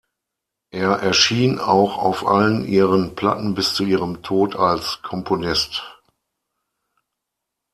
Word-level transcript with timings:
Er 0.71 0.93
erschien 1.03 1.59
auch 1.59 1.99
auf 1.99 2.25
allen 2.25 2.65
ihren 2.65 3.13
Platten 3.13 3.53
bis 3.53 3.75
zu 3.75 3.83
ihrem 3.83 4.23
Tod 4.23 4.55
als 4.55 4.99
Komponist. 5.03 5.83